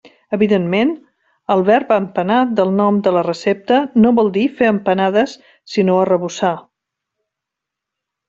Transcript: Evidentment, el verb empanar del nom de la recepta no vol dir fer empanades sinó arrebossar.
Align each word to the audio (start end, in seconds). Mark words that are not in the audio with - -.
Evidentment, 0.35 0.93
el 1.55 1.59
verb 1.67 1.91
empanar 1.97 2.37
del 2.59 2.71
nom 2.79 2.97
de 3.07 3.13
la 3.17 3.23
recepta 3.27 3.77
no 4.05 4.13
vol 4.21 4.33
dir 4.39 4.45
fer 4.61 4.71
empanades 4.75 5.35
sinó 5.75 5.99
arrebossar. 6.05 6.53